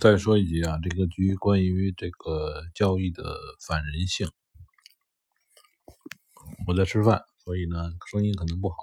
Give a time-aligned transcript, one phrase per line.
[0.00, 4.26] 再说一句啊，这个局关于这个交易的反人性。
[6.66, 8.76] 我在吃饭，所以呢声音可能不好，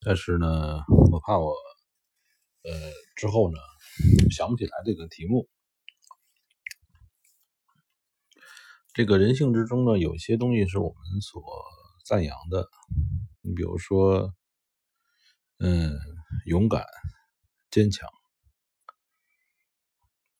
[0.00, 0.82] 但是呢
[1.12, 1.54] 我怕我
[2.62, 2.72] 呃
[3.16, 3.58] 之后呢
[4.30, 5.46] 想不起来这个题目。
[8.94, 11.42] 这个人性之中呢，有些东西是我们所
[12.06, 12.66] 赞扬的，
[13.42, 14.34] 你比如说，
[15.58, 15.98] 嗯，
[16.46, 16.86] 勇敢、
[17.70, 18.08] 坚强。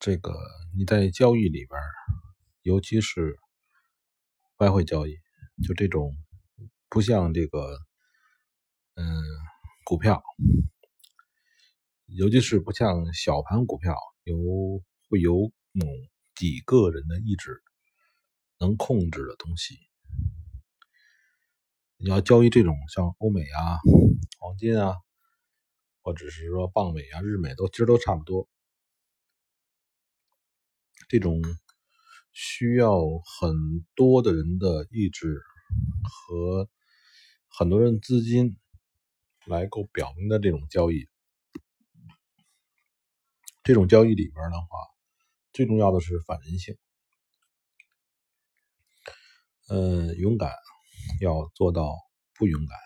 [0.08, 0.32] 这个
[0.74, 1.78] 你在交易里边，
[2.62, 3.38] 尤其是
[4.56, 5.18] 外汇交易，
[5.62, 6.16] 就这种
[6.88, 7.78] 不像这个，
[8.94, 9.04] 嗯，
[9.84, 10.22] 股票，
[12.06, 13.94] 尤其是不像小盘股票，
[14.24, 14.34] 有
[15.10, 15.84] 会有某
[16.34, 17.62] 几个人的意志
[18.58, 19.78] 能控制的东西。
[21.98, 23.76] 你要交易这种像欧美啊、
[24.40, 24.96] 黄金啊，
[26.00, 28.48] 或者是说棒美啊、日美都其实都差不多。
[31.08, 31.42] 这种
[32.32, 33.00] 需要
[33.40, 35.40] 很多的人的意志
[36.04, 36.68] 和
[37.48, 38.58] 很多人资金
[39.46, 41.08] 来够表明的这种交易，
[43.64, 44.66] 这种交易里边的话，
[45.52, 46.76] 最重要的是反人性。
[49.70, 50.52] 嗯，勇敢
[51.20, 51.96] 要做到
[52.34, 52.78] 不勇敢、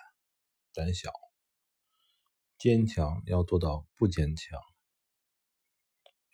[0.73, 1.11] 胆小；
[2.59, 4.59] 坚强要做到不坚强，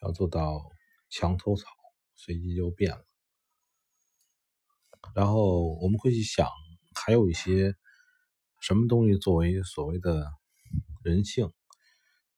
[0.03, 0.71] 要做到
[1.11, 1.78] 墙头草。
[2.21, 3.07] 随即就变了，
[5.15, 6.49] 然后我们会去想，
[6.93, 7.77] 还有一些
[8.61, 10.27] 什么东西作为所谓的
[11.05, 11.53] 人性，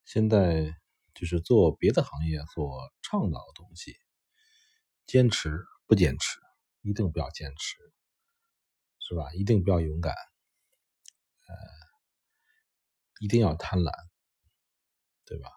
[0.05, 0.77] 现在
[1.15, 3.97] 就是做别的行业所倡导的东西，
[5.07, 6.39] 坚持不坚持，
[6.83, 7.79] 一定不要坚持，
[8.99, 9.33] 是吧？
[9.33, 10.15] 一定不要勇敢，
[11.49, 11.55] 呃，
[13.21, 13.91] 一定要贪婪，
[15.25, 15.49] 对吧？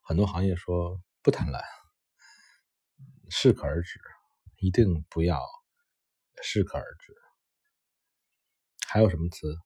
[0.00, 1.81] 很多行业说不贪婪。
[3.34, 3.98] 适可而止，
[4.58, 5.40] 一定不要
[6.42, 7.14] 适可而止。
[8.86, 9.56] 还有什么词？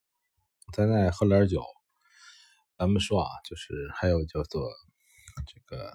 [0.73, 1.65] 咱再喝点酒。
[2.79, 4.71] 咱们说啊，就是还有叫做
[5.49, 5.93] 这个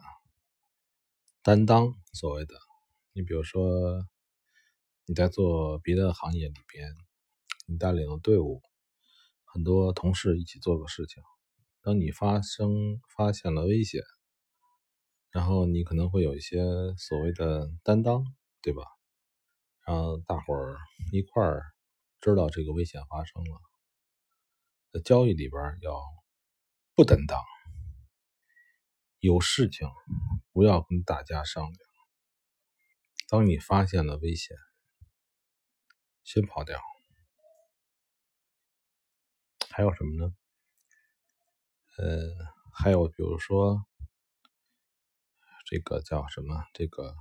[1.42, 2.56] 担当，所谓的。
[3.14, 4.06] 你比如说
[5.06, 6.94] 你在做别的行业里边，
[7.68, 8.62] 你带领了队伍，
[9.46, 11.24] 很多同事一起做个事情，
[11.82, 14.02] 当你发生发现了危险。
[15.32, 16.62] 然后你可能会有一些
[16.98, 18.26] 所谓的担当，
[18.62, 18.84] 对吧？
[19.88, 20.78] 让大伙儿
[21.14, 21.64] 一块儿
[22.20, 23.62] 知道这个危险发生了。
[24.92, 26.02] 在交易里边要
[26.96, 27.42] 不担当，
[29.20, 29.88] 有事情
[30.52, 31.80] 不要跟大家商量。
[33.30, 34.58] 当你发现了危险，
[36.26, 36.78] 先跑掉。
[39.70, 40.36] 还有什么呢？
[41.98, 42.30] 呃，
[42.74, 43.86] 还有比如说。
[45.72, 46.66] 这个叫什么？
[46.74, 47.16] 这个，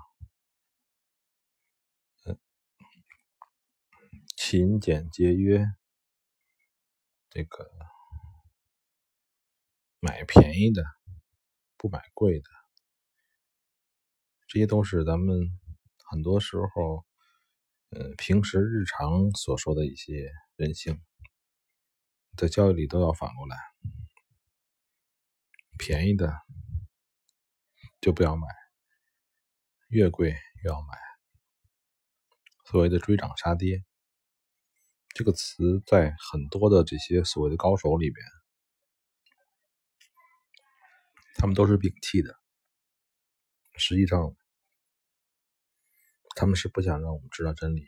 [2.25, 2.37] 嗯，
[4.37, 5.65] 勤俭节约，
[7.31, 7.71] 这个
[10.01, 10.83] 买便宜的，
[11.77, 12.51] 不买贵的，
[14.49, 15.57] 这些都是咱们
[16.11, 17.07] 很多时候，
[17.91, 21.01] 嗯，平时日常所说的一些人性，
[22.37, 23.57] 在教育里都要反过来，
[25.79, 26.35] 便宜的。
[28.01, 28.47] 就不要买，
[29.89, 30.99] 越贵越要买。
[32.65, 33.85] 所谓的追涨杀跌，
[35.09, 38.25] 这个词在很多的这些所谓的高手里边，
[41.35, 42.39] 他们都是摒弃的。
[43.77, 44.37] 实际上，
[46.37, 47.85] 他们是不想让我们知道真理。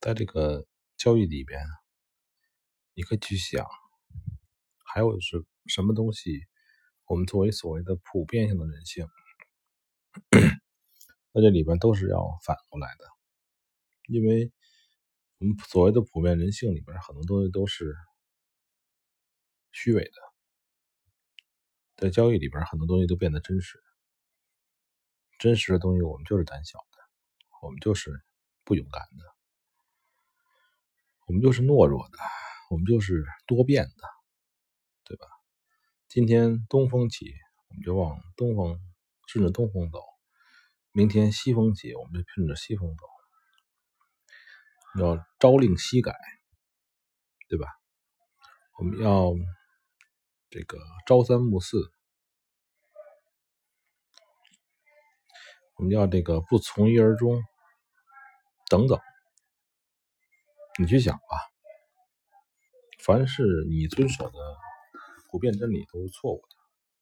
[0.00, 0.66] 在这个
[0.96, 1.60] 交易里边，
[2.94, 3.64] 你可以去想，
[4.84, 6.46] 还有是什么东西？
[7.06, 9.06] 我们作为所谓的普遍性的人性，
[11.32, 13.04] 那这里边都是要反过来的，
[14.08, 14.52] 因为
[15.38, 17.94] 我们所谓的普遍人性里边很多东西都是
[19.72, 20.12] 虚伪的，
[21.96, 23.82] 在交易里边很多东西都变得真实，
[25.38, 26.98] 真实的东西我们就是胆小的，
[27.62, 28.22] 我们就是
[28.64, 29.24] 不勇敢的，
[31.26, 32.18] 我们就是懦弱的，
[32.70, 34.08] 我们就是多变的，
[36.14, 37.32] 今天东风起，
[37.70, 38.78] 我们就往东方
[39.28, 39.98] 顺着东风走；
[40.90, 43.06] 明天西风起，我们就顺着西风走。
[45.00, 46.14] 要朝令夕改，
[47.48, 47.66] 对吧？
[48.78, 49.32] 我们要
[50.50, 51.90] 这个朝三暮四，
[55.76, 57.42] 我们要这个不从一而终，
[58.68, 59.00] 等等。
[60.78, 61.22] 你去想吧，
[63.02, 64.61] 凡是你遵守的。
[65.32, 66.61] 普遍真理都是错误的。